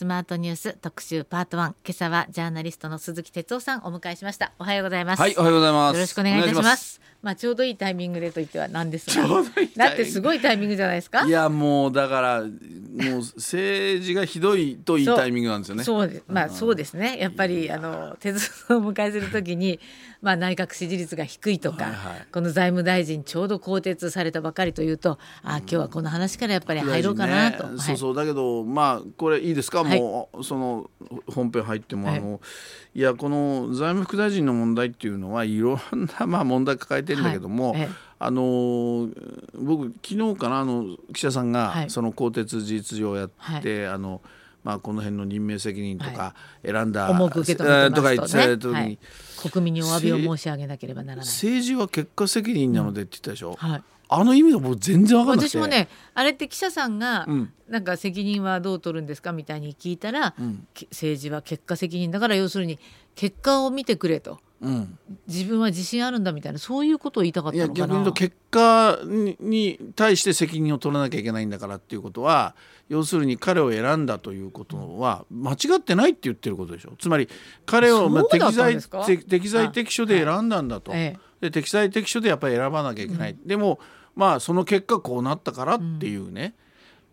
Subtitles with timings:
[0.00, 4.52] スマートニュース特集パート1今朝はジャーナリストの鈴木哲夫さんお迎えしました。
[4.58, 5.20] おはようございます。
[5.20, 5.94] はいおはようございます。
[5.94, 7.02] よろしくお願いいたします。
[7.20, 9.28] まあちょうどいいタイミングでと言ってはなんですが。
[9.76, 11.26] だってすごいタイミングじゃないですか？
[11.26, 12.50] いやもうだからもう
[13.36, 15.84] 政治がひどいといいタイミングなんですよね。
[15.84, 16.24] そうです。
[16.28, 17.18] まあそうですね。
[17.18, 19.80] やっぱりあの手数をお迎えするときに
[20.22, 22.26] まあ内閣支持率が低いとか、はいはい。
[22.30, 27.70] この財務大臣ちょうど更迭されたばかりというとあ今日はこの話からやっぱり入ろうかなと、ね。
[27.70, 27.78] はい。
[27.80, 28.14] そうそう。
[28.14, 29.98] だけどまあこれいいですか、はい。
[29.98, 30.90] もうその
[31.26, 32.40] 本編入っても、はいあの
[32.94, 33.00] い。
[33.00, 35.78] やこの財務副大臣の問題っていうのはいろん
[36.18, 37.74] なまあ問題抱えてるんだけども、
[38.18, 39.08] あの
[39.54, 41.90] 僕昨日かなあの記者さんが、はい。
[41.90, 43.30] その更迭事実上やっ
[43.62, 44.20] て、あの
[44.62, 48.98] まあ、この辺の任命責任とか選んだ、重く受け止めととか言ってた時に、ねはい、
[49.50, 51.26] 国民にお詫びを申し上げなければならない。
[51.26, 53.82] 政治は結果責任なのでって言ったでしょ、はい。
[54.12, 55.56] あの意味が僕全然分かんなくて。
[55.56, 57.52] 私もねあれって記者さんが、うん。
[57.68, 60.66] なんか責任はどう取るんですかみたいに聞いたら、ん。
[60.74, 62.78] け政治は結果責任だから要するに
[63.14, 64.32] 結果を見てくれと。
[64.32, 64.38] うん、
[65.26, 67.74] 自分は自信あるんだみたいなそういうことを言いたかったのかな。
[67.74, 72.54] 逆に言うと結果にに対して責任を取らなきゃいけないんだからっていうことは
[72.90, 76.92] 要するに彼を選んだということは間違ってないって言ってることでしょ。
[76.98, 77.28] つまり
[77.64, 83.80] 彼をまあ適材適適材適所で選んだんだと、えで適材適所でやっぱり選ばなきゃいけない、でも
[84.14, 86.54] まあその結果こうなったからっていうね、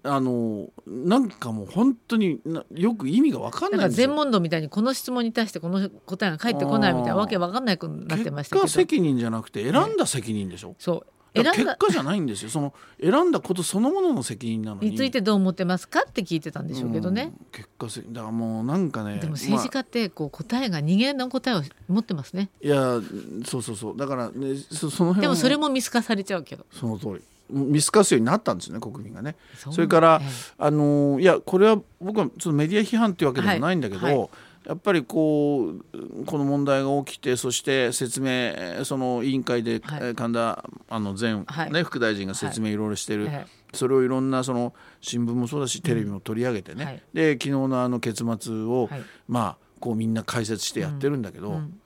[0.08, 4.08] あのなんかもう本当になよく意味が分かんないんですよ。
[4.08, 8.66] 全問答みたいにこの質問に対してこの答えが返ってこないみたいなわけわかんなくなってましたけど。
[8.66, 10.48] 結果責任じゃなくて選んだ責任。
[10.50, 11.06] でしょ、そう。
[11.34, 12.50] 結果じゃないんですよ。
[12.50, 14.92] その選んだことそのものの責任なのに。
[14.92, 17.46] についてどう思ってますかって聞いてたんでしょうけどね、うん。
[17.52, 22.50] 結果責任だからもうなんかねでも政治家ってこう答えが人間の答えを持ってますね。
[22.64, 23.02] まあいや
[23.46, 23.98] そうそうそう。
[23.98, 26.66] だからねそその辺はでもそれも見透かされちゃうけど。
[26.72, 29.36] その通り見透かすようになったんですよね国民がね。
[29.56, 29.74] そう。
[29.74, 30.30] それから、ええ。
[30.58, 34.18] あのいやこれは僕はちょっとメディア批判っていうわけでもないんだけど、はい。
[34.18, 34.30] はい
[34.68, 40.00] やっぱりこうこの問題が起きてそして説明えーその委員会で、はい。
[40.02, 41.72] えー神田あの前、はい。
[41.72, 42.76] ね、副大臣が説明い。
[42.76, 43.48] ろいろしてる、ええ。
[43.72, 47.04] それをいろんなその新聞もそうだしテレビも取り上げてね、はい。
[47.14, 49.04] で昨日のあの結末を、はい。
[49.30, 51.80] まあこうみんな解説してやってるんだけど、うん。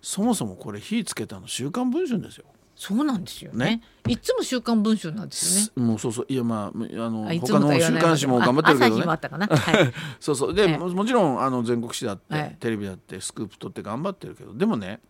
[0.00, 2.44] そもそもこれ火つけたの「週刊文春」ですよ。
[2.76, 3.64] そうなんですよね。
[3.66, 3.82] ね。
[4.08, 5.88] いつも週刊文春なんですよね。
[5.88, 6.26] もうそうそう。
[6.28, 9.00] いやまああの他の週刊誌も頑張ってるけどね。
[9.00, 10.54] 日もあったかな、はい、 そうそう。
[10.54, 12.56] で、ええももちろんあの全国紙だって、はい。
[12.58, 14.54] テレビだってスクープ取って頑張ってるけど。
[14.54, 15.00] でもね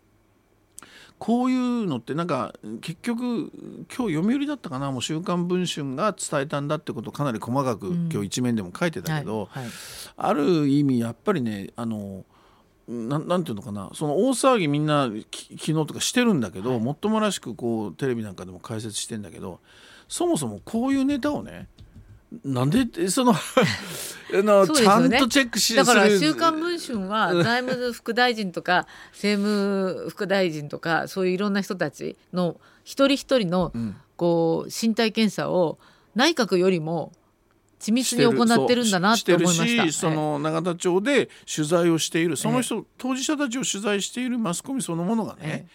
[1.19, 3.51] こういうのってなんか結局
[3.97, 4.91] 今日読売だったかな。
[4.91, 8.09] もう「週刊文春」が伝えたんだってことをかなり細かく、うん。
[8.13, 9.49] 今日一面でも書いてたけど、
[10.17, 12.25] ある意味やっぱりねあの
[12.89, 13.91] なんなんていうのかな。
[13.95, 19.61] その大騒ぎみんなき昨日とかしてるんだけど、もっともらしくこうテレビなんかでも解説してんだけど
[20.09, 21.69] そもそもこういうネタをね
[22.45, 23.33] なんで その
[25.09, 25.09] ね。
[25.11, 33.97] ちゃんとチェックしだから「する週刊文春」は財務副大臣とか政務副大臣とかそういういろんな人たちの一人一人のん。
[34.17, 35.79] こう身体検査を
[36.15, 37.13] 内閣よりも
[37.85, 39.93] 緻密に行ってるんだなって思いました。
[39.93, 45.67] そはいの永田町で取材をしているその人、当事者たちを取材しているマスコミそのものがね、え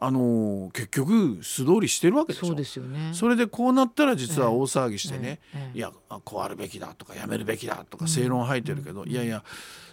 [0.00, 2.46] あの結局素通りしてるわけでしょ。
[2.48, 3.10] そうですよね。
[3.14, 5.58] それでこうなったら実は大騒ぎしてね、ええ。
[5.58, 5.78] ええ。
[5.78, 9.42] いやあこうあるべきだとかやめるべきだとか正論を吐いてるけど、いやいや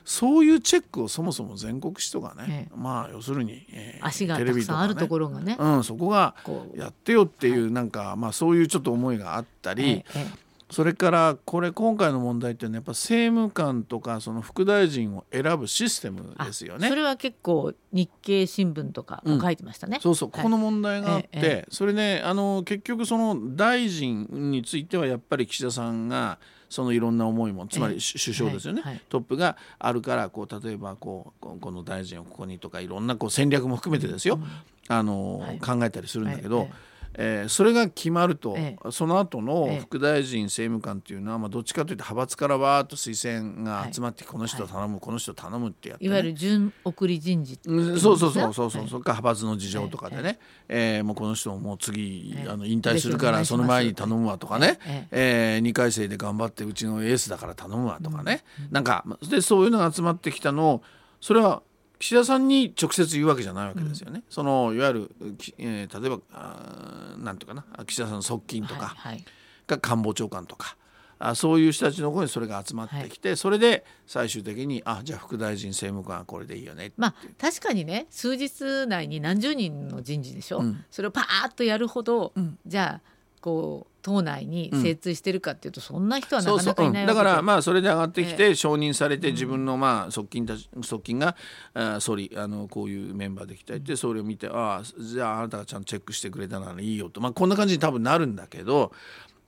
[0.06, 5.58] そういうチェックをそもそも全国紙とかね、えまあ要するに、えー足がテレビとかねたくさんあるところがね。
[5.60, 6.36] うん、そこが
[6.76, 16.90] やってよっていうなんか、まあそういうちょっと思いがあったり、ええええそれからこれ今回の問題っていうのはやっぱ政務官とかその副大臣を選ぶシステムあですよね。
[16.90, 16.96] そ。
[16.96, 20.00] れは結構日経新聞とかも書いてましたね。
[20.02, 20.44] そうそう、はい。
[20.44, 28.00] この問題があって、ええそれねあの結局その大臣についてはやっぱり岸田さんがそのいろんな思いもつまりええ。
[28.00, 28.94] 首首相ですよね、はい。
[28.94, 29.02] はい。
[29.08, 34.40] トップがあるからこう例えばこうここの大臣をここにとかいろんなこう戦略も含めてですよ、
[34.88, 35.60] あのはい。
[35.60, 36.72] 考えたりするんだけど、はい
[37.18, 60.82] えーそれが決まると、えその後のええ副大臣政務官っていうのは、まあ、どっちかというと派閥からわーっと推薦が集まって、この人頼む、この人頼むってやって、ね、いわゆる準送り人事うそうそうそうそうそう、はいそっか派閥の事情とかでね、えーもうこの人もう次、ええあの引退するからその前に頼むわとかね、ええー、2回生で頑張ってうちのエースだから頼むわとかね、なんかでそういうのが集まってきたのを
[61.22, 61.64] それは
[62.00, 64.24] 岸田さんに直接言うわけじゃないわけですよね。
[64.30, 67.86] そのいわゆる、きえー例えばあーなんていうかな。
[67.86, 69.26] 岸田さんの側近とか、はいはい。
[69.68, 70.78] が官房長官とか。
[71.18, 80.84] あそういう人たちの方にそれが集まってきて、それで最終的にあじゃあ副大臣政務官はこれでいいよねまあ確かにね数日内に何十人の人事でしょ、うん。
[80.92, 82.58] それをパーッとやるほど、ん。
[82.68, 83.10] じゃあ
[83.40, 86.68] こう党内に精通してるかっていうと、そんな人はなかそうそう。
[86.68, 87.08] なかいないうん。
[87.08, 91.36] だからまあそれで上がってきえて承認されて自分のまあ側近たち側近が
[91.74, 97.20] あー総理あのこういうメンバーできたいって総理を見てああじゃああなたがちゃんとチェックしてくれたならいいよと。
[97.20, 98.92] まあこんな感じに多分なるんだけど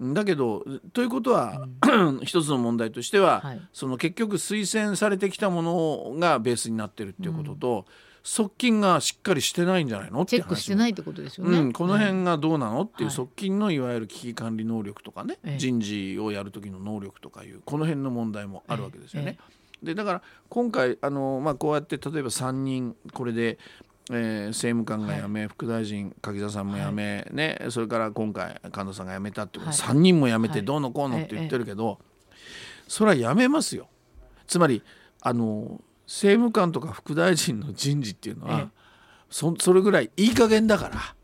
[0.01, 1.67] だけどということは、
[2.23, 3.61] 一つの問題としては、はい。
[3.73, 7.85] その結局推薦されてきたものがベースになってるっていうことと、
[8.29, 10.23] 側近がしっかりしてないんじゃないの？
[10.23, 11.59] ってチェックしてないってことですよね。
[11.59, 12.81] うん、この辺がどうなの？
[12.81, 13.15] っていうはい。
[13.15, 15.57] 側近のいわゆる危機管理能力とかね、ええ。
[15.57, 19.37] 人事をやる時の能力とかいうこの辺の問題もあるわけですよね。
[19.81, 23.59] えでだから今回あの、まあ、こうやって例えば3人これで、
[24.09, 29.79] えー政務官が辞め、副大臣柿沢さんも辞め、ね、それから今回神田さんが辞めたってこと、はい。
[29.79, 30.57] 3人も辞めはい。
[30.57, 31.99] てどうのこうのって言ってるけど、
[32.87, 33.87] それは辞めますよ。
[34.47, 34.81] つまり
[35.21, 38.67] あの政務官とか副大臣の人事っていうのは、ええ。
[39.29, 41.15] そそれぐらいいい加減だから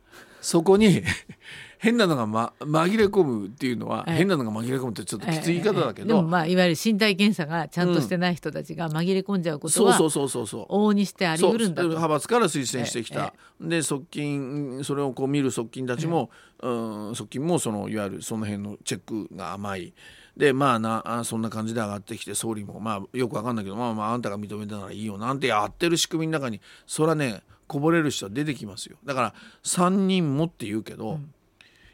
[0.41, 1.01] そこに
[1.79, 4.15] 変なのが、ま、紛れ込むっていうのは、ええ。
[4.15, 10.73] 変なのが紛れ込むってちょっときつい言い方だけど、まあいわゆる身体検査がちゃんとしてない人たちが紛れ込んじゃうことはそうそうそうそうそう。
[10.73, 11.89] 往々にしてありそう得るんだと。
[11.89, 13.33] 派閥から推薦してきた。
[13.61, 16.29] え、で側近それをこう見る側近たちも、
[16.61, 16.69] う
[17.11, 19.93] ん側近もそのいわゆるその辺のチェックが甘い
[20.35, 29.33] でまあなあそんな感じで上がってきて総理もまあよくわかんないけどまあまああんたが認めたならいいよなんてやってる仕組みの中にそれはねこぼれる人は出てきますよだから
[29.63, 31.19] 3人もって言うけど、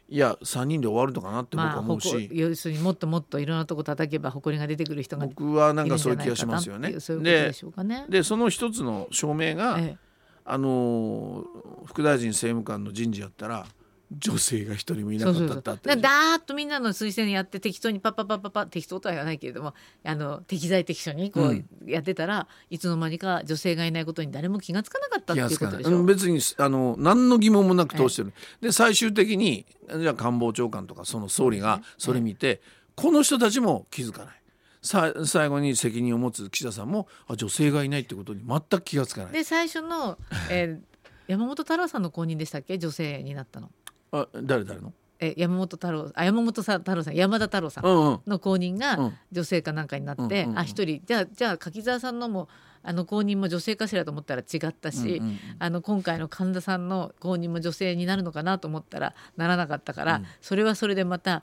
[0.08, 6.90] いや3人で終わるのかなって僕は思うし、こ要するにもっともっといろんなとこ叩けば埃が出てくる人がいる僕はなんかそういう気がしますよね。
[6.90, 7.54] いうそうで
[7.84, 8.06] ね。
[8.08, 9.96] でその一つの証明が、え
[10.44, 11.46] あのー
[11.86, 13.66] 副大臣政務官の人事やったら
[14.12, 15.88] 女性が一人もいなかったって。
[15.88, 19.72] だだーっとみんなの推薦やって適当にパッパッパッパッパ適当とは言わないけれども
[20.04, 21.66] あの適材適所にこううん。
[21.86, 25.90] やってたら、いつの間にか女性がいないことに誰も気がつかなかったっていうことでしょ？
[25.90, 29.64] うん別にあの何の疑問もなく通してる、で最終的に
[29.96, 32.60] じゃあ官房長官とかその総理がそれ見て、
[32.96, 34.34] この人たちも気づかない。
[34.82, 39.32] さ最後に責任を持つ岸田さんもあ女性がいないってことに全く気がつかない。
[39.32, 40.18] で最初の、
[40.50, 40.90] えー
[41.28, 42.76] 山本太郎さんの後任でしたっけ？
[42.76, 43.70] 女性になったの。
[44.12, 44.92] あ誰誰の？
[45.22, 48.20] え山本太郎あ山本さ太郎さん山田太郎さんうんうん。
[48.26, 49.12] の後任がうん。
[49.32, 51.02] 女性かなんかになって、うんうんうんあ一人。
[51.04, 52.48] じゃあじゃあ柿沢さんのも
[52.82, 55.38] あの後任も女性かしらと思ったら違ったし、うんうんうん。
[55.58, 61.42] あの今回の神田さんの後任も女性になるのかなと思ったらならなかったから、それはそれでまた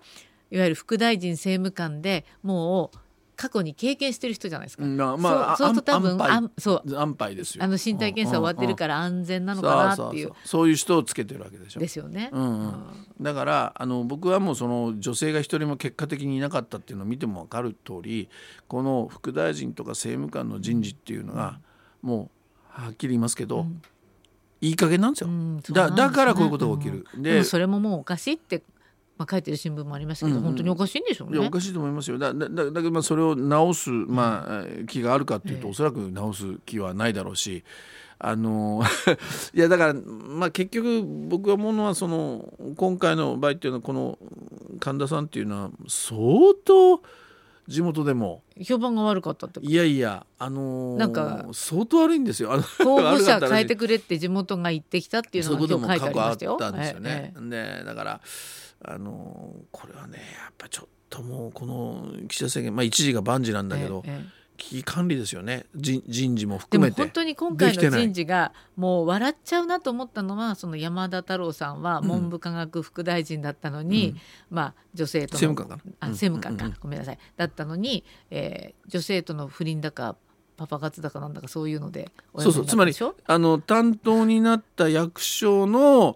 [0.50, 2.98] いわゆる副大臣政務官でもう
[3.38, 4.84] 過去に経験してる人じゃないですか。
[4.84, 6.98] うんまあまあそうすると多分あんそう。
[6.98, 7.64] 安牌ですよ。
[7.64, 10.32] あの身体検査終わってるから安全なのかなっていう。
[10.44, 11.80] そういう人をつけてるわけでしょ。
[11.80, 12.32] ですよね。
[12.34, 12.84] うんうん。
[13.22, 18.28] だからあの僕はもうその女性が一人も結果的にいなかったっていうのを見ても分かる通り
[18.68, 21.60] この副大臣とか政務官の人事っていうのが、
[22.02, 22.32] も
[22.80, 23.68] うはっきり言いますけど、
[24.62, 25.30] いい加減なんですよ、
[25.76, 27.06] だだからこういうことが起きる。
[27.16, 28.64] でもそれももうおかしいって、
[29.18, 31.52] まあ、書いてる新聞もありましたけど、うんうん本当におかしいんでしょうねいやお。
[31.52, 37.64] かしいと思いますよだだだだけどまあそれを直す、まあ、えー気があるかっていうと、ええおそらく直す気はないだろうし
[38.20, 38.84] あの
[39.54, 44.18] いやだから、まあ、結局僕が思うのはその今回の場合っていうのはこの
[44.80, 47.02] 神田さんっていうのは相当
[47.68, 52.54] 地元でも評判が悪かったっていやいやあのーなんか相当悪いんですよ。
[52.54, 56.58] あの候補者変えてくれって地元が言ってきたっていうのが今日書いてありましたよ。
[56.58, 57.50] 去あったんですよねえ。
[57.50, 58.22] でだから
[58.84, 65.68] あのこれはねやっぱちょっともうこの岸田政権まあ一時が万事なんえだけど、ええ危機管理ですよね。
[65.76, 67.00] 人人事もで含めて。
[67.00, 74.16] も本当に今回の人事がもう笑っちゃうなと思ったのはその山田太郎さんは文部科学副大臣だったのに、
[74.50, 75.96] まあ女性との政務官かな？
[76.00, 76.14] あうん。
[76.14, 77.20] 政務官か、うんうんごめんなさい。
[77.36, 80.16] だったのに、えー女性との不倫だか
[80.58, 82.66] パパ活だかなんだかそういうのでおそうそう。
[82.66, 82.94] つまり
[83.28, 86.16] あの担当になった役所の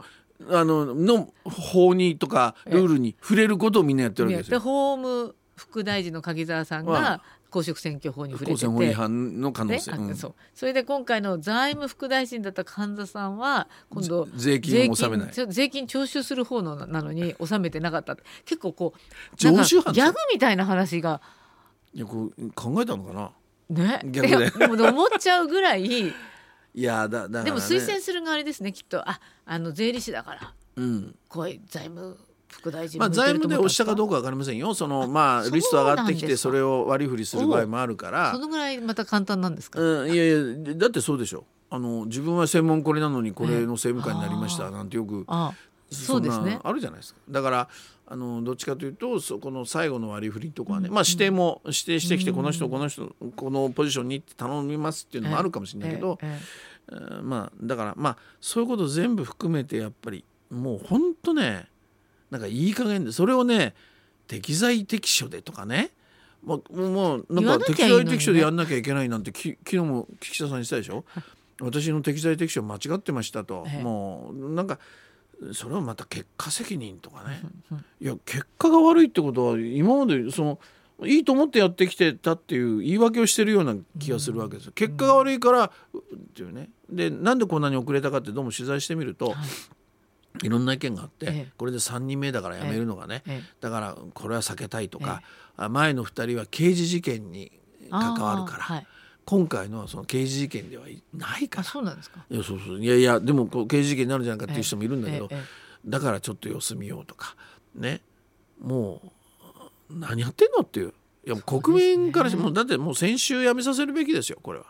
[0.49, 4.59] あのの法にとかルールに触れることをみんなやってるわけですでよ。
[4.61, 7.21] 法務副大臣の柿沢さんはが
[7.51, 8.61] 公職選挙法に触れ公て。
[8.61, 10.15] て選法違反の可能ね性、うん。
[10.15, 10.35] そう。
[10.55, 15.33] それで今回の財務副大臣だった神田さんは今度税金を納めない。
[15.49, 18.15] 税金徴収する方のなのに納めてなかった。
[18.45, 18.99] 結構こう
[19.35, 21.21] 犯ギャグみたいな話が。
[21.93, 23.31] いやこう考えたのかな？
[23.69, 24.01] ね。
[24.05, 24.51] 逆で。
[24.89, 26.13] 思っちゃうぐらい
[26.73, 29.07] いやだだね、でも推薦する側あれですねきっと。
[29.07, 30.53] ああの税理士だから。
[30.77, 31.15] うん。
[31.27, 34.73] こういう財務副大臣まあ、財務で押したかどううかわかりませんよ。
[34.73, 38.31] そのまあリスト上がってきてそれを割り振りする場合もあるから。
[38.31, 41.45] そのぐらいまた簡単なんですか、うん、いやいやだってそうでしょ。
[41.69, 45.53] あの自分は専門これなのにこれの政務官になりましたなんてよくあ
[45.91, 46.59] そうですね。
[46.63, 47.19] あるじゃないですか。
[47.29, 47.69] だから
[48.07, 56.19] あのどっちかというとそこの最後の割り振りとかはね、まあ指定も指定してきてこの人この人このポジションにって頼みますっていうのもあるかもしれないけど、
[57.23, 61.67] まあだからまあそういうこと全部含めてやっぱりもうほんとね
[62.29, 63.73] なんかいい加減でそれをね
[64.27, 65.91] 適材適所でとかね
[66.43, 71.05] まあ、もうなんか適材適所でやんなきゃいけないなんてき昨日も岸田さんにしたでしょ？
[71.61, 74.79] 私の適材適所間違ってましたと、もうなんか
[75.53, 77.41] それはまた結果責任とかね。
[77.99, 80.59] いや結果が悪いってことは今までその
[81.03, 84.71] いいと思ってやってきてたっていう言い訳をしてるような気がするわけですよ。
[84.73, 85.71] 結果が悪いからっ
[86.35, 89.33] ていうねでなんでこんなに遅れたかってどうも取材してみると、
[90.43, 90.49] い。
[90.49, 95.23] ろんな意見があって、ええ、これで3人目だから辞めるのがね、え、だからこれは避けたいとか、
[95.69, 97.51] 前の2人は刑事事件に
[97.89, 98.83] 関わるから。
[99.25, 102.25] はい今回のその刑事事件ではないからそうなんですか。
[102.29, 102.79] いやそうそう。
[102.79, 105.29] いやいやでもこう刑事事件になるんじゃないかっていう人もいるんだけど、
[105.85, 107.35] だからちょっと様子見ようとか
[107.75, 108.01] ね。
[108.59, 109.01] も
[109.89, 110.93] う何やってんのっていう。
[111.25, 114.65] いや国民からしても、ね、だってもう先週やめさせるべきですよこれは。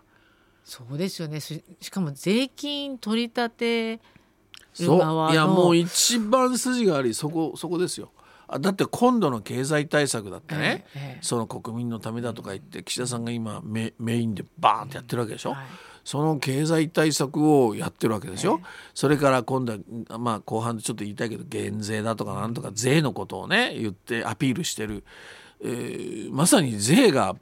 [0.64, 1.40] そうですよね。
[1.40, 4.00] しかも税金取り立て
[4.74, 5.32] そう。
[5.32, 8.12] いやもう一番筋がありそこそこですよ。
[8.60, 15.52] だって今度の経済対策だってね、ええ、その国民のためだとか言って岸田さんが今メメインでバーンってやってるわけでしょ？
[15.52, 15.66] はい、
[16.04, 18.60] その経済対策をやってるわけですよ。
[18.62, 19.74] え、それから今度
[20.10, 25.04] は、まあ、後半でちょっと言いたいけど減税だとかなんとか税のことをね言ってアピールしてる。
[25.64, 27.36] えー、まさに税が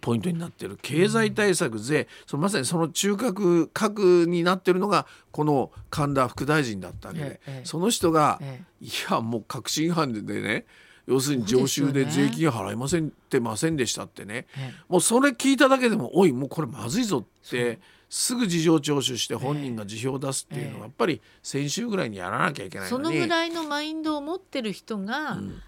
[0.00, 0.78] ポイントになってる。
[0.82, 2.06] 経済対策税。
[2.26, 10.66] そのまさにその中核核になってるのがこの神田副大臣だったわけで、ええ、その人が、え、いやもう確信犯でね
[11.06, 14.46] 要するに常習で税金払いませんってませんでしたってね、
[14.88, 17.78] もうそれ聞いただけでもおいもうこれまずいぞって
[18.10, 25.62] すぐ事情聴取して本人が辞表を出すっていうのはやっぱり先週ぐらいにやらなきゃいけないそのぐらいのマインドを持ってる人が、うん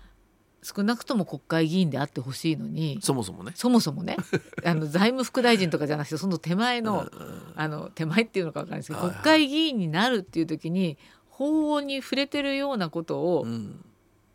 [0.62, 3.52] 少なくとも国会議員であってほしいのにそもそもね。
[3.54, 4.16] そもそもね
[4.64, 7.10] あの財務副大臣とかじゃなくてその手前の
[7.54, 10.98] あの手前っていうのか分かんないですけど国会議員になるっていう時に
[11.30, 13.46] 法案に触れてるようなことを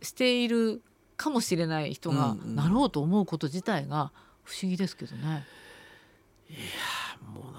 [0.01, 0.81] している
[1.17, 4.11] かもしれない人がなろうと思うこと自体が
[4.43, 5.45] 不思議ですけどね。
[6.49, 6.59] いや
[7.33, 7.53] もう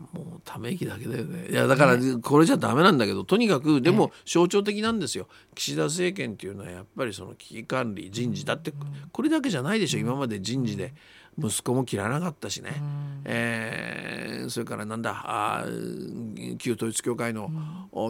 [0.00, 1.48] もうため息だけだよね。
[1.50, 5.28] いやだからこれじゃダメなんだけどとにかくでも象徴的なんですよ。
[5.54, 8.72] 岸田政権っていうのはやっぱりその危機管理人事だって
[9.12, 10.94] これだけじゃないでしょ今まで人事で。
[11.38, 12.82] 息子も切らなかったしね、
[13.24, 15.66] えー、それからなんだあ
[16.56, 17.50] 旧統一教会の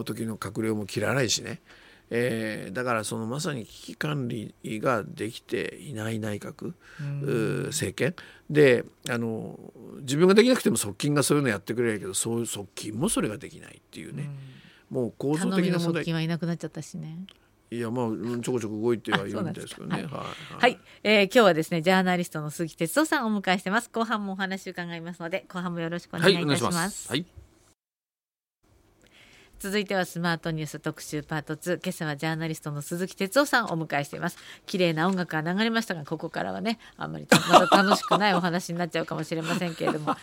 [0.05, 1.59] 時の閣僚も切らないしね。
[2.09, 6.73] えー、だからそのまさに危機管理ができていない内閣、
[7.67, 8.15] 政権。
[8.49, 9.59] であの
[10.01, 14.29] 自分ができなくても側近がそういうのやってくれるけどそういう側近もそれができないっていうね、
[14.89, 15.93] うもう構造的な問題。
[15.93, 17.19] 側近はいなくなっちゃったしね。
[17.69, 18.07] いやまあ
[18.41, 19.95] ちょこちょこ動いてはいるんですけどね。
[19.95, 20.23] はい、はい。
[20.59, 23.89] はい、えー、今日はですねジャーナリストの鈴木哲夫さんをお迎えしてます。
[23.91, 27.09] 後半もお話伺いますので後半もよろしくお願いいたします。
[27.09, 27.25] はい
[29.59, 34.37] 続いてはスマートニュース特集パート2今朝はジャーナリストの鈴木哲夫さんをお迎えしています。
[34.67, 40.15] 綺麗な音楽が流れましたがここからはねあんまりまだ楽しくないお話になっちゃうかもしれませんけれども。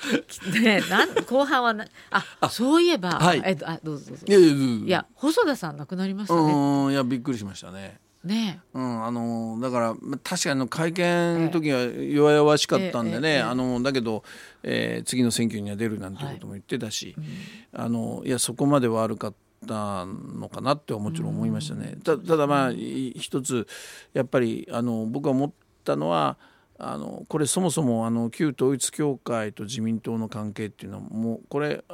[0.62, 4.26] ねなん後半はなあそういえば、はい、えっとあどうぞどうぞ。
[4.26, 6.40] いや細田さん亡くなりましたね。
[6.40, 14.24] うんいやびっくりしましたねねうん、あのだから確かに会見の時は弱々しかったんでね、あのだけど、
[14.62, 19.34] えー、次の選挙には出るなんてことも言ってたし、はい、あのいやそこまで悪かっ
[19.66, 21.96] たのかなってはもちろん思いましたね。
[22.02, 23.66] たただまあ一つ
[24.14, 25.52] やっぱりあの僕は思っ
[25.84, 26.38] たのは
[26.76, 31.84] あのこれそもそもあの旧統一教会と自民党の関係っていうのはもうこれ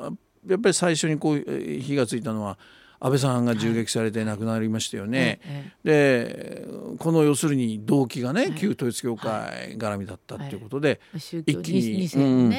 [0.47, 1.45] やっぱり最初にこう
[1.81, 2.59] 火がついたのは。
[3.05, 5.41] 安倍さんが銃撃されて亡くなりましたよね。
[5.45, 6.67] はい、で
[6.99, 10.59] この要するに動機がね、はい、旧統一教会絡みだったってい。
[10.59, 12.19] うことで、一気に、う
[12.49, 12.53] ん。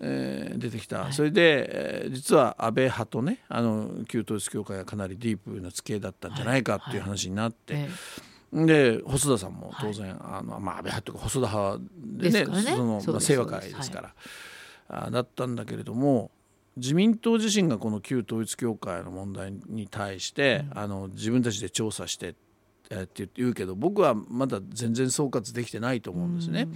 [0.00, 7.88] えー、出てきた、それで、えー、実は安倍派とねあの旧統一教会がかなりディープな付き合いだったんじゃないかっていう話になって。
[8.52, 14.14] で細田さんも当然、あのまあ、安倍派というか細田派でね、ね、そのまあ、清和会ですから、
[14.88, 16.30] あだったんだけれども
[16.76, 22.34] 自民党自身がこの旧統一教会の問題に対して、うん、あの自分たちで調査して
[22.94, 26.68] って言うけど僕はまだ全然総括できてないと思うんですね。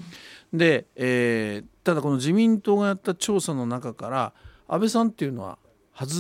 [0.53, 4.33] うん、で、えー、ただこの自民党がやった調査の中から
[4.67, 5.59] 安倍さんっていうのは
[5.95, 6.13] 外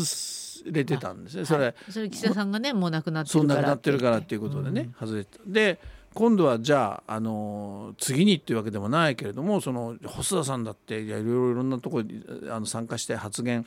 [0.72, 1.44] れてたんですね。
[1.44, 5.44] それ、はい、それ岸田さんがねもう亡くなってるからそう亡くなってるからっていうことでね、うん、外れてた。
[5.46, 5.80] で
[6.18, 13.64] 今度はじゃあ、あの次にっていうわけでもないけれどもその細田さんだっていろいろいろんなところにあの参加して発言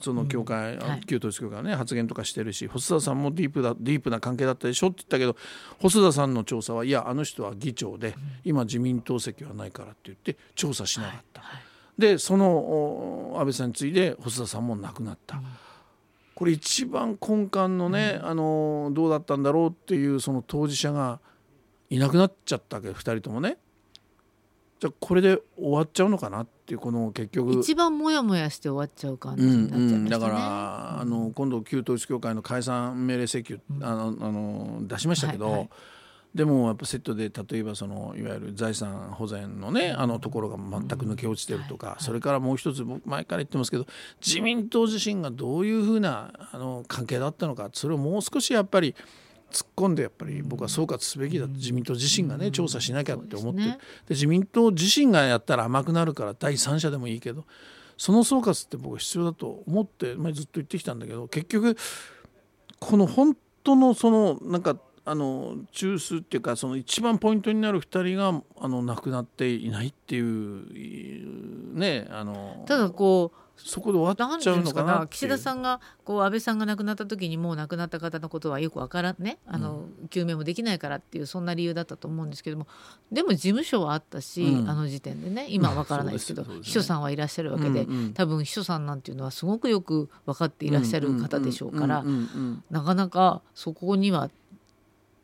[0.00, 5.36] その教会、うんはい、旧統一教会ね発言とかしてるし細田さんもディープだディープな関係だったでしょって言ったけど
[5.78, 11.40] 細田さんの調査はいやあの人は議長で、うん、今自民党席はないからって言って調査しなかった。
[11.42, 15.36] はいはい、でその安倍さんに次いで細田さんも亡くなった。
[15.36, 15.42] こ
[16.34, 21.20] これ一番根幹のね、あのどうだったんだろうっていうその当事者が
[21.92, 23.58] いなくなっちゃったわけ2人ともね。
[24.80, 27.52] じゃあこれで終わっちゃうのかなっていうこの結局。
[27.52, 35.70] 一番モヤモヤして終わっちゃう感じうんになっちゃいましたね、うん、だから、あの今度旧統一教会の解散命令請求、あのあの出しましたけど、はいはい
[36.34, 43.86] でもやっぱセットで例えばそのいわゆる財産保全のねあのところが全く抜け落ちてるとか、それからもう一つ僕前から言ってますけど
[44.24, 48.94] 自民党自身がどういうふうなあの関係だったのかそれをもう少しやっぱり
[49.52, 53.76] 突っ込んでやっぱり僕は総括すべきだと自民党自身がね調査しなきゃって思ってで
[54.10, 57.44] 自民党自身がやったら甘くなるから第三者でもいいけど
[57.96, 61.76] その総括って僕は必要だと思って、まあ、ずっと言ってきたんだけど結局
[62.80, 72.64] この本当のそのなんかあの中枢っていうかその一番ポイントになる2人があの亡くなっていないっていうねあの。
[72.66, 79.38] ただこうそこで終わっちゃうのかな岸田さんがこう安倍さんが亡くなった時にもう亡くなった方のことはよくわからんね。
[79.46, 82.66] あの、究明もできないからっていうそんな理由だったと思うんですけども。
[83.10, 84.68] でも事務所はあったし、うん。
[84.68, 88.12] あの時点でね今はわからないですけど、そうです秘書さんはいらっしゃるわけで、うんうん。
[88.14, 92.64] 多分秘書さんなんていうのはすごくよく分かっていらっしゃる方でしょうから、うんうんうん。
[92.70, 94.30] なかなかそこには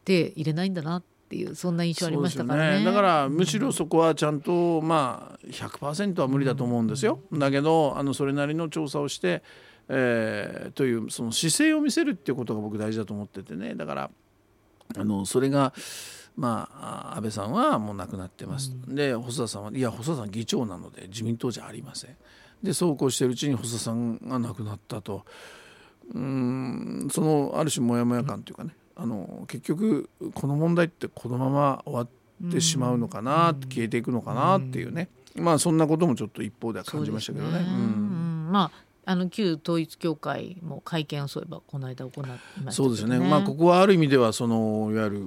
[0.04, 2.68] 手入れないんだなっていうそんな印象ありましたからね。
[2.68, 7.20] そうですよだからむしろそこはちゃんとまあ100%は無理だと思うんですよ。
[7.32, 9.42] だけどあのそれなりの調査をして、
[9.88, 13.74] えーというその姿勢を見せるっていうことが僕大事だと思っててね。
[13.74, 14.10] だから
[14.96, 15.72] あのそれが。
[16.36, 22.16] まあ、安倍さんはもう亡くなってます、で細田さんはいや細田さん議長なので自民党じゃありません。
[22.62, 25.24] でそうこうしてるうちに細田さんが亡くなったと。
[26.14, 37.60] うーんそのある種モヤモヤ感というかねあの結局この問題ってこのまま終わってしまうのかな、消えていくのかなっていうね、まあそんなこともちょっと一方では感じましたけどね。
[38.50, 45.20] まああの旧統一教会も会見をそういえばこの間行いましたそうですね、まあ、ここはある意味ではそのいわゆる、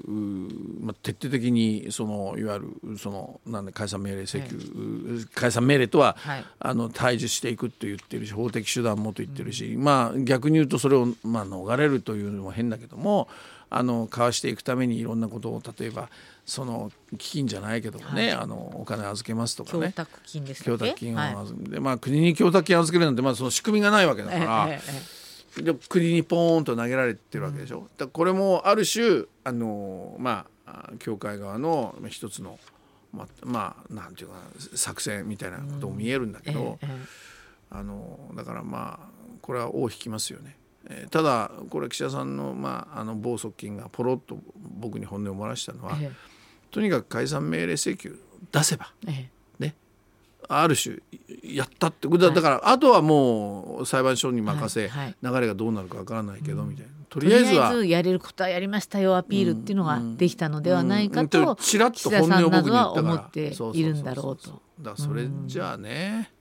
[0.81, 2.59] まあ、徹底的にそのいわゆ
[2.91, 6.45] るそのなんで解散命令請求、解散命令とは、はい。
[6.59, 13.29] あの対峙していくと言ってるし法的手段もと言ってるし、まあ逆に言うとそれを、まあ、逃れるというのも変だけども
[13.73, 16.10] あの交わしていくためにいろんなことを例えば
[16.45, 19.88] その基金じゃないけどもね、あのお金預けますとかね。
[19.88, 21.36] 供託金です供託金をはい。
[21.36, 32.60] 預けて、まあ国に供託金預けるなんてまあその仕組みがないわけだから、ええ国にポーンと投げられてるわけでしょ、だからこれもある種あのまああ教会側のまあ一つの
[33.13, 37.31] まあ、まあ、なんていうかな作戦みたいなことも見えるんだけど、えええ
[37.73, 39.07] あのだからまあ
[39.41, 40.57] これは尾を引きますよね。
[40.89, 44.38] えーただこれ岸田さんの,、まあ、あの某側近がポロッと
[44.80, 46.12] 僕に本音を漏らしたのは、え
[46.72, 48.20] とにかく解散命令請求
[48.52, 49.63] 出せばええ。
[49.63, 49.76] ね
[50.50, 50.98] ある種
[51.44, 55.15] やったってことだだから、あとはもう裁判所に任せ、はいはい。
[55.22, 56.91] 流れがどうなるかわからないけど、みたいな。
[57.10, 61.30] ととりあえずはやれることはやりましたよアピールっていうのができたのではないかうん。
[61.30, 63.13] とちらっと本音を僕に言ったから。
[63.13, 64.62] 思っているんだろうと。
[64.80, 66.32] だそれじゃあね、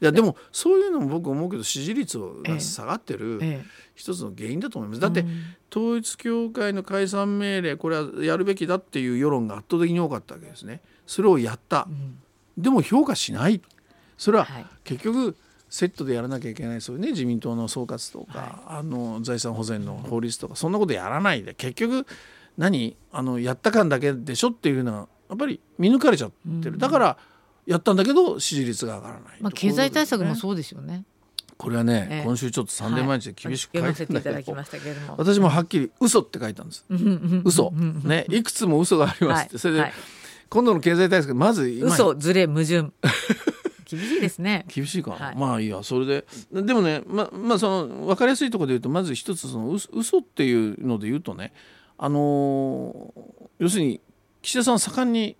[0.00, 2.54] いやでもそういうのも僕思うけど支持率ええ。
[2.54, 3.62] が下がってるえ
[3.94, 5.00] 一つの原因だと思います。
[5.00, 5.24] だって
[5.70, 10.80] 統一教会の解散命令これはやるべきだっていう世論が圧倒的に多かったわけですね。
[11.06, 11.86] それをやった。
[12.56, 13.60] でも評価しない。
[14.16, 14.66] それははい。
[14.84, 15.36] 結局
[15.68, 17.10] セットでやらなきゃいけないそういうね。
[17.10, 21.54] 自民党の総括とか、あの財産保全の法律とかそんなことやらないで。
[21.54, 22.06] 結局
[22.58, 22.96] 何？
[23.12, 26.30] あのやった感だけでしょっていうのはやっぱり見抜かれちゃっ
[26.62, 27.18] てる、だから
[27.66, 31.04] やったんだけど支持率が上がらない、まあ、経済対策もうそうですよね。
[31.56, 32.24] これはね、ええ。
[32.24, 35.16] 今週ちょっとサンデー毎日で厳しく書はいいてただきましたけれども。
[35.18, 36.86] 私もはっきり嘘って書いたんです、
[37.44, 37.70] 嘘。
[37.70, 39.92] ねいくつも嘘がありますって、それで、はい。
[40.48, 42.90] 今度の経済対策まず今嘘ずれ矛盾。
[43.84, 44.64] 厳しいですね。
[44.72, 45.10] 厳しいか。
[45.10, 45.36] な、はい。
[45.36, 46.24] まあいいやそれで。
[46.52, 51.52] でもねままあその分かりやすいところで言うとまず一つその嘘嘘っていうので言うとね
[51.98, 54.00] あのー要するに
[54.42, 55.39] 岸田さんは盛んにこ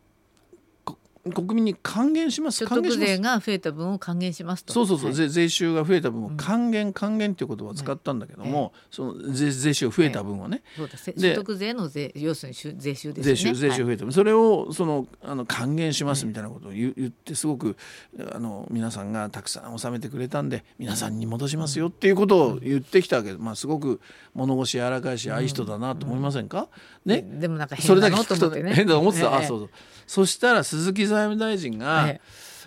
[1.35, 2.65] 国民に還元します。
[2.65, 4.73] 所得税が増えた分を還元しますと。
[4.73, 5.15] そうそうそう、はい。
[5.15, 10.97] 税税収が増えた分を還元還元っていう言葉を使ったんだけども、その税税収が増えた分をね、そうだ。
[10.97, 13.37] せで所得税の税要するに収税収ですよね。
[13.37, 17.77] 税収税収はい増えても、それをそのあの還元しますみたいなことを言,、言ってすごく
[18.33, 23.33] あの皆さんがたくさん納めてくれたんで皆さんに戻しますよっていうことを言ってきたわけ。
[23.33, 24.01] で、まあ、すごく
[24.35, 26.69] 物腰柔らかいし、ああいい人だなと思いませんか、
[27.05, 27.23] ね？
[27.23, 28.73] でもなんかそれ変だなと思ってね。
[28.75, 29.35] 変だと思ってた、ええ。
[29.37, 29.71] あそうそう
[30.11, 32.21] そしたら鈴木財務大臣が、え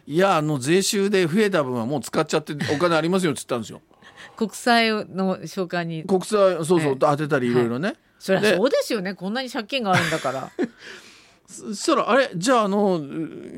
[0.08, 3.82] いやあの税収で増えた分はもう使っちゃってお金ありますよって言ったんですよ。
[4.38, 6.06] 国債の償還に。
[6.06, 6.96] 国債そうそう、ええ。
[6.98, 7.96] 当てたりいろいろね。
[8.18, 9.14] そりゃでそうですよね。
[9.14, 10.52] こんなに借金があるんだから。
[11.46, 12.32] そしたらあれ？
[12.34, 13.02] じゃああの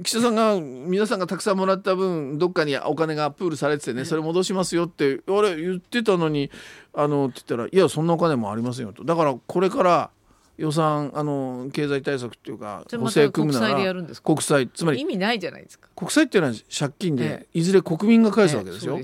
[0.01, 5.55] 岸田さんが皆さんがたくさんもらった分どっかにお金がプールされててねそれ戻しますよってあれ？
[5.61, 6.49] 言ってたのに
[6.95, 9.03] あのって言ったらいやそんなお金もありませんよと。
[9.03, 10.09] だからこれから
[10.57, 15.89] 予算あの経済対策っていうか補正組むなら国債つまり意味ないじゃないですか。
[15.95, 18.99] 国債っていうのは借金でいずれ国民が返すわけですよ。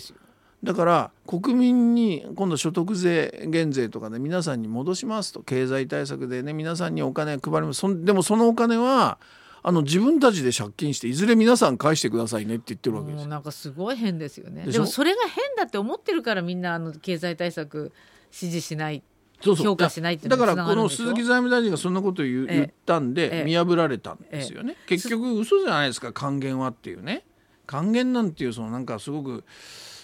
[0.63, 8.05] だから国民に今度所得税減税とかで皆さんに戻しますと経済対策でね皆さんにお金配ります。
[8.05, 9.17] でもそのお金は
[9.63, 13.27] あの自分たちで借金していずれ皆さん返してくださいねって言ってるわけです。
[13.27, 14.65] なんかすごい変ですよね。
[14.65, 17.91] でもそれが変だって思ってるからみんなあの経済対策
[18.31, 19.03] 支持しない
[19.41, 27.23] 評価しないってだからこの鈴木財務大臣がそんなことを言,、言ったんで見破られたんですよね、結局嘘じゃないですか還元はっていうね。
[27.67, 29.45] 還元なんていうそのなんかすごく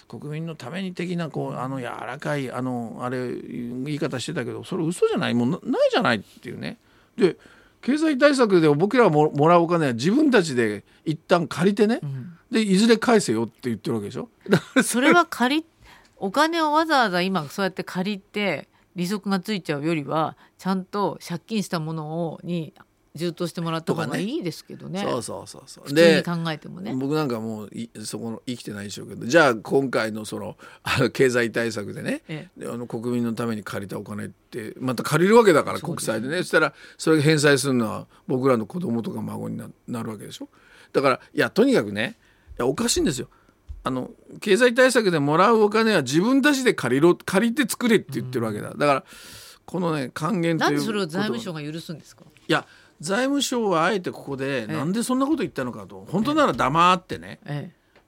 [0.08, 6.78] 国民のために的なこうあの柔らかいあのあれ言い方してたけどそれ嘘じゃないもうないじゃないっていうね。
[7.16, 7.36] で
[7.82, 14.30] 経済対策で僕らがもらうお金は自分たちで一旦借りてね、うん、でいずれ返せよって言ってるわけでしょ。
[14.82, 15.66] それは借り
[16.16, 22.74] お金をわざわざ今そうやって借りて利息がついちゃうよりはちゃんと借金したものをに
[23.14, 25.00] 充当してもらった方がいいですけどね。
[25.02, 25.94] そうそうそうそう。
[25.94, 26.92] で考えてもね。
[26.94, 27.70] 僕なんかもう
[28.04, 36.38] そこの生きてないでしょうけど、じゃあ今回のそのあの経済対策でね、ええ、あの国民のために借りたお金ってまた借りるわけだから国債でね。
[36.38, 40.48] そしたらそれ返済するのは僕らの子供とか孫にななるわけでしょ。
[40.92, 42.16] だからいやとにかくね、
[42.50, 43.28] いやおかしいんですよ。
[43.88, 48.68] あの経済対策でもらうお金は自分たちで借りろ借りて作れって言ってるわけだ。
[48.70, 49.04] だから
[49.64, 52.24] このね還元というなんでそれを財務省が許すんですか？
[52.46, 52.66] いや
[53.00, 56.06] 財務省はあえてここでなんでそんなこと言ったのかと。
[56.10, 57.40] 本当なら黙ってね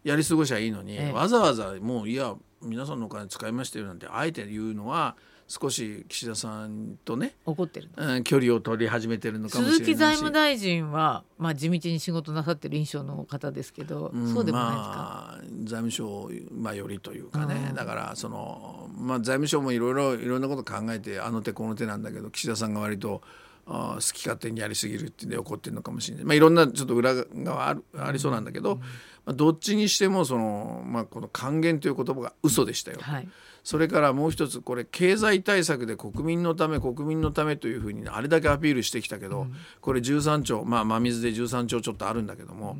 [0.04, 5.16] やり過ごしゃいいのにわざわざもういや皆さんのお金使いましたよなんてあえて言うのは
[5.50, 23.20] 少し岸田さんとね怒ってる、うん、距離を取り始めてるのかもしれない鈴木財務大臣は、まあ、地道に仕事なさってる印象の方ですけど、うん、そうでもないですか、まあ、財務省、まあ、よりというかね、だからその、まあ、財務省もいろいろいろんなこと考えてあの手この手なんだけど岸田さんが割と
[23.66, 28.86] あ好き勝手にやりすぎるってんで怒ってるのかもしれない、まあ、いろんなちょっと裏側あるありそうなんだけど、うん、ま
[29.26, 32.98] あ、どっちにしてもその、まあ、この還元という言葉が嘘でしたよ。
[33.00, 33.28] はい、
[33.70, 42.78] それからもう一つこれ経済対策で国民のため国民のためというふうにあれだけアピールしてきたけど、うん、これ13兆まあ真水で13兆ちょっとあるんだけども、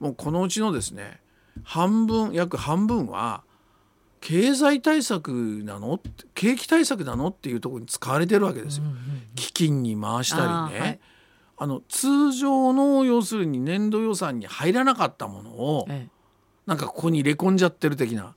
[0.00, 1.20] うん、もうこのうちのですね
[1.62, 3.42] 半分約半分は
[4.22, 5.28] 経済対策
[5.62, 6.00] なの？
[6.34, 7.28] 景気対策なの？
[7.28, 8.84] っていうところに使われてるわけですよ。
[9.34, 10.48] 基金に回したりね。
[10.48, 11.00] あ、はい、
[11.58, 16.10] あの通常の要するに年度予算に入らなかったものを、ええ、
[16.64, 18.34] なんかここに入れ込んじゃってる的な。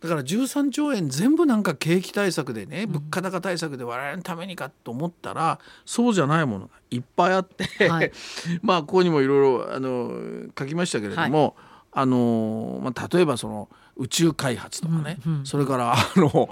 [0.00, 8.12] だから13兆円全部なんか景気対策でね、物価高対策で我々のためにかと思ったらそうじゃないものがいっぱいあってはい、
[8.62, 10.12] まあここにもいろいろあの
[10.58, 11.52] 書きましたけれども、はい、
[11.92, 16.48] あのまあ、例えばその宇宙開発とかね、うんうん、それからあの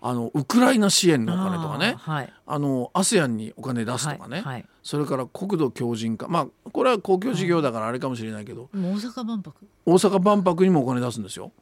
[0.00, 6.28] あのウクライナ支援のお金とかねはい、あの ASEAN にお金出すとかね、はいはい、それから国土強靭化。
[6.28, 9.54] まあこれは公共事業だからあれかもしれないけど、大阪万博。
[9.86, 11.52] 大阪万博にもお金出すんですよ。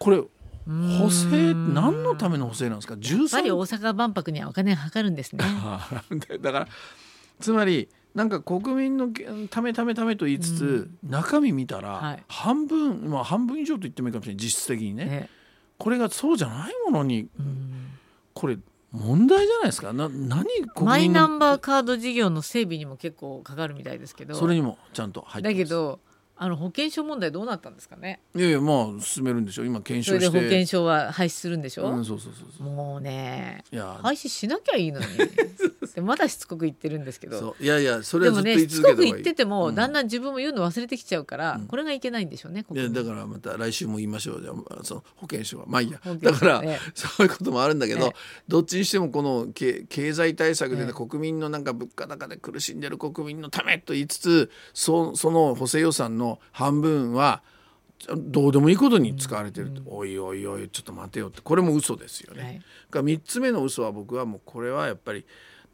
[0.00, 2.94] これ補正何のための補正なんですか？
[2.94, 5.44] やっぱり大阪万博にはお金がかかるんですね。
[6.40, 6.68] だから
[7.38, 9.10] つまりなんか国民の
[9.50, 14.42] ためためためと言いつつ、うん、中身見たら半分、はい、まあ半分以上と言ってもいいかもしれない。
[14.42, 15.28] 実質的にね、ね、
[15.76, 17.90] これがそうじゃないものに、うん、
[18.32, 18.58] これ
[18.92, 19.92] 問題じゃないですか？
[19.92, 20.44] な何
[20.82, 24.34] マイナンバーカード事業の整備にも結構かかるみたいですけど。
[24.34, 26.00] それにもちゃんと入ってだけど
[26.42, 28.18] あの保険証問題どうなったんですかね？
[28.34, 29.66] いやいやまあ進めるんでしょう。
[29.66, 30.26] 今検証して。
[30.26, 31.86] それで保険証は廃止するんでしょ？
[31.90, 32.66] うん、そうそうそうそう。
[32.66, 33.62] もうね。
[33.70, 35.06] いや廃止しなきゃいいのに。
[35.94, 37.56] でまだしつこく言ってるんですけど。
[37.60, 42.64] いやいやそれはずっと言い続けたでもねしつこく言ってても、うん、だんだん自分も言うの忘れてきちゃうから、うん、これがいけないんでしょうね。
[42.72, 46.00] いやだからまた来週も言いましょうじゃあその保険証はまあいいや。
[46.04, 48.14] だから、ね、そういうこともあるんだけど、
[48.48, 57.42] どっちにしてもこの経経済対策でね、国民のなんか物価高で苦しんでる国民のためと言いつつ、そその補正予算の半分は
[58.16, 61.40] どうでもいいことに使われてるおいおいおいちょっと待てよって。
[61.42, 62.42] これも嘘ですよね。
[62.42, 65.24] はい、が3つ目の嘘は僕はもうこれはやっぱり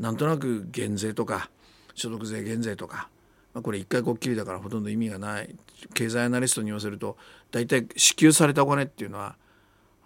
[0.01, 1.51] なんとなく減税とか
[1.95, 3.09] 所得税減税とか、
[3.55, 5.55] まあ、これ一回こっきりだからほとんど意味がない。
[5.95, 7.17] 経済アナリストに言わせると
[7.51, 9.37] 大体支給されたお金っていうのは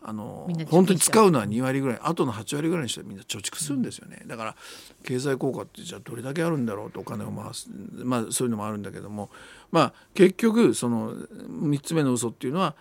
[0.02, 4.56] あの本当に使うのは2割ぐらいあとの8割ぐらいにしてみんな貯蓄するんですよね、だから
[5.04, 7.68] 経済効果ってじゃあどれだけあるんだろうとお金を回す、
[8.02, 9.30] まあ、そういうのもあるんだけども。
[9.70, 12.74] まあ結局その3つ目の嘘っていうのは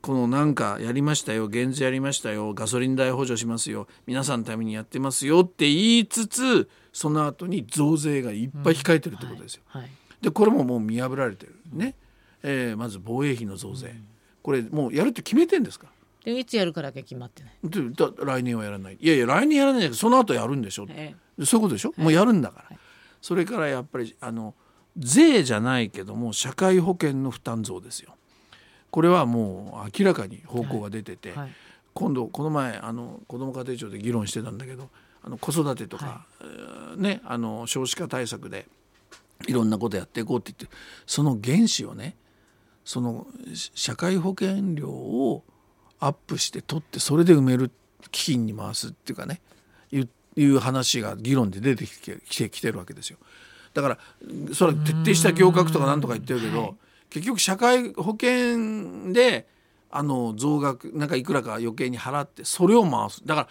[0.00, 9.62] このなんかやりましたよ減税やりましたよガソリン代補助しますよ皆さんのためにやってますよって言いつつその後に増税がいっぱい控えてるってことですよ。
[9.66, 9.90] はい
[10.22, 11.56] でこれももう見破られてる。
[11.72, 11.96] ね、
[12.42, 13.94] えーまず防衛費の増税、
[14.42, 15.88] これもうやるって決めてんですか？
[16.24, 17.52] でいつやるかだけ決まってない。
[17.64, 18.98] でだ来年はやらない。
[19.00, 22.76] いやいや来年やらないけどその後やるんでしょ、えそういうことでしょ、もうやるんだから、
[23.20, 24.54] それからやっぱりあの
[24.96, 28.14] 税じゃないけども社会保険の負担増ですよ。
[28.90, 31.52] これはもう明らかに方向が出てて、えはい。
[31.94, 34.88] 今度この前あの子ども家庭庁で議論してたんだけど
[35.22, 36.26] あの子育てとか、
[36.96, 38.66] ねあの少子化対策で
[39.46, 42.16] いろんなことやっていこうって言ってその原資をね
[42.84, 45.44] そのし社会保険料を
[46.02, 47.70] アップして取ってそれで埋める
[48.10, 49.40] 基金に回すっていうかね
[50.34, 53.18] いう話が議論で出てきてきてきてるわけですよ。
[53.74, 53.98] だから
[54.54, 56.74] それは徹底した行革とかなんとか言ってるけど、はい
[57.12, 59.46] 結局社会保険で
[59.90, 63.48] あの増額なんかいくらか余計に払ってそれを回すだから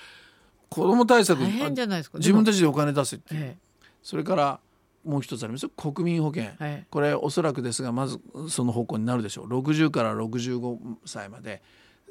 [0.68, 1.42] 子ども対策。
[1.42, 2.56] 自分たち。
[2.56, 3.58] ちでお金出せっていう、え
[4.02, 4.60] それから
[5.06, 6.86] もう一つありますよ国民保険、えはい。
[6.90, 11.62] これおそらくですがまずその方向になるでしょう60から65歳まで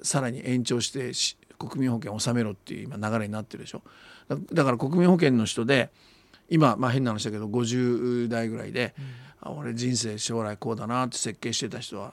[0.03, 3.83] さらに延長してし国民保険を納めろっていう今流れになってるでしょ
[4.29, 5.91] だだから国民保険の人で
[6.49, 8.93] 今、まあ、変な話だけど50代ぐらいで、
[9.41, 12.13] あ俺人生将来こうだなって設計してた人は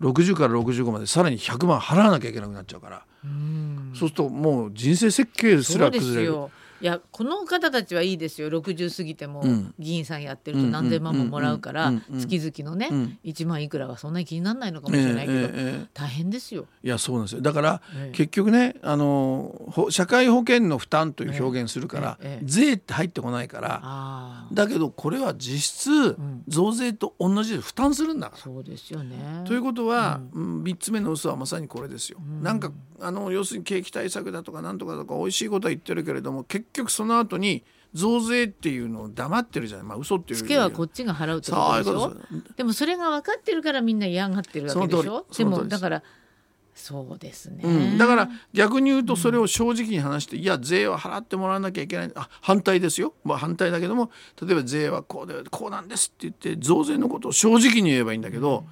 [0.00, 3.92] 60から65までさらに100万払わなきゃいけなくなっちゃうから、うん。
[3.94, 6.34] そうするともう人生設計すら崩れる。
[6.80, 8.48] いやこの方たちはいいですよ。
[8.48, 9.74] 60過ぎてもうん。
[9.78, 13.18] 議員さんやってると何千万ももらうから月々のねうん。
[13.24, 15.48] 1万いくらはそんなに気にならないのかもしれないけど
[15.94, 16.66] 大変ですよ。
[16.82, 17.40] いやそうなんですよ。
[17.40, 18.16] だから、ええ。
[18.16, 26.44] 結局ねあのほ社会保険の負担という表現するから、税って入ってこないから、だけどこれは実質、ん。
[26.48, 28.42] 増税と同じで負担するんだから。
[28.42, 29.44] そうですよね。
[29.46, 32.18] ということは、うん、3つ目の嘘はまさにこれですよ。
[32.42, 39.86] なんかあの要するに景気対策だとかなんとかとか美味しいことは言ってるけれども結局その後に増税っていうのを黙ってるじゃない。
[39.86, 42.12] まあ嘘っていうよりツケはこっちが払うってことでしょ？
[42.56, 45.26] でもそれが分かってるからみんな嫌がってるわけでしょ？
[45.36, 46.02] でもだから
[46.74, 52.12] そうですね、うん、だから逆に言うとそれを正直に話して、いや税は払ってもらわなきゃいけない。
[52.14, 58.64] あ反対ですよ、まあ、反対だけども例えば税はこうでこうなんですって言って増税のことを正直に言えばいいんだけど、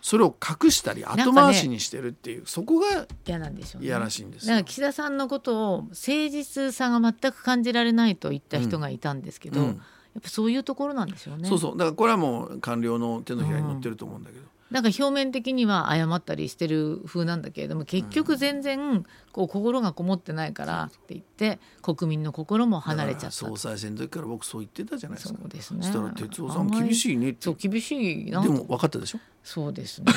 [0.00, 0.34] それを
[0.64, 4.64] 隠したり後回しにしてるっていう、そこが嫌なんでしょうねらしいんですよだから。
[4.64, 5.94] 岸田さんのことを誠
[6.30, 9.82] 実さが全く感じられないと言った人がいたんですけど、うん
[10.14, 11.48] やっぱそういうところなんでしょうね。
[11.48, 23.30] そうそうだからこれはもう官僚の手のひらに乗ってると思うんだけど、なんか表面的には謝ったりしてる風なんだけれども結局全然こう心がこもってないからって言って国民の心も離れちゃった。
[23.30, 25.38] 総裁選の時から僕そう言ってたじゃないですか。
[25.40, 25.82] そうですね。
[25.82, 27.38] したら哲夫さん厳しいねって。
[27.42, 28.42] そう厳しいな。
[28.42, 29.20] でも分かったでしょ？
[29.42, 30.12] そうですね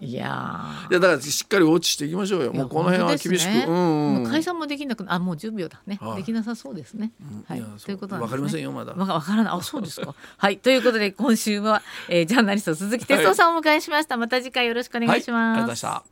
[0.00, 2.52] いやいやだからしっかりウォッチしていきましょうよ。
[2.52, 4.30] ーもうこの辺は厳しく、ねうんうん。
[4.30, 6.16] 解散もできなくなあもう10秒だね、はい。
[6.18, 7.12] できなさそうですね、
[7.46, 7.58] はい。
[7.58, 8.30] やということなんですね。
[8.30, 8.92] わかりませんよまだ。
[8.94, 9.52] わわからない。
[9.54, 10.14] あそうですか。
[10.36, 10.58] はい。
[10.58, 14.16] ということで今週は、えー、ジャーナリスト鈴木哲夫さんをお迎えしました。
[14.16, 16.11] また次回よろしくお願いします、はい、ありがとうございました。